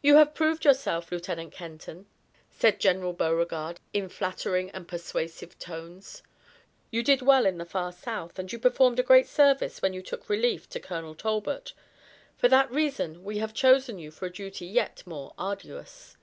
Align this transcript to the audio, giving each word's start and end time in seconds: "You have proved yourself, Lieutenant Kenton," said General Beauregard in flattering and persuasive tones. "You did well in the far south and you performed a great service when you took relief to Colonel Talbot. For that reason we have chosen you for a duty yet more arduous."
"You 0.00 0.16
have 0.16 0.32
proved 0.32 0.64
yourself, 0.64 1.12
Lieutenant 1.12 1.52
Kenton," 1.52 2.06
said 2.50 2.80
General 2.80 3.12
Beauregard 3.12 3.80
in 3.92 4.08
flattering 4.08 4.70
and 4.70 4.88
persuasive 4.88 5.58
tones. 5.58 6.22
"You 6.90 7.02
did 7.02 7.20
well 7.20 7.44
in 7.44 7.58
the 7.58 7.66
far 7.66 7.92
south 7.92 8.38
and 8.38 8.50
you 8.50 8.58
performed 8.58 8.98
a 8.98 9.02
great 9.02 9.26
service 9.28 9.82
when 9.82 9.92
you 9.92 10.00
took 10.00 10.30
relief 10.30 10.70
to 10.70 10.80
Colonel 10.80 11.14
Talbot. 11.14 11.74
For 12.38 12.48
that 12.48 12.70
reason 12.70 13.24
we 13.24 13.40
have 13.40 13.52
chosen 13.52 13.98
you 13.98 14.10
for 14.10 14.24
a 14.24 14.32
duty 14.32 14.64
yet 14.64 15.02
more 15.06 15.34
arduous." 15.36 16.16